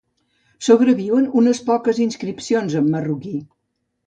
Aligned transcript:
Sobreviuen 0.67 1.27
unes 1.41 1.61
poques 1.67 2.01
inscripcions 2.07 2.79
en 2.81 2.89
marruquí. 2.97 3.37